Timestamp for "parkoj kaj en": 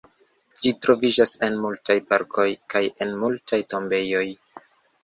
2.09-3.17